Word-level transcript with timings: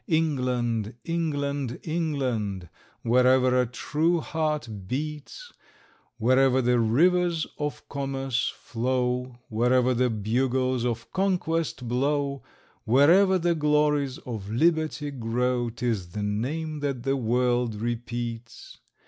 England, 0.07 0.95
England, 1.03 1.79
England, 1.83 2.67
Wherever 3.03 3.61
a 3.61 3.67
true 3.67 4.19
heart 4.19 4.87
beats, 4.87 5.53
Wherever 6.17 6.59
the 6.59 6.79
rivers 6.79 7.45
of 7.59 7.87
commerce 7.87 8.49
flow, 8.59 9.37
Wherever 9.47 9.93
the 9.93 10.09
bugles 10.09 10.85
of 10.85 11.11
conquest 11.13 11.87
blow, 11.87 12.41
Wherever 12.83 13.37
the 13.37 13.53
glories 13.53 14.17
of 14.25 14.49
liberty 14.49 15.11
grow, 15.11 15.69
'Tis 15.69 16.09
the 16.13 16.23
name 16.23 16.79
that 16.79 17.03
the 17.03 17.15
world 17.15 17.75
repeats. 17.75 18.79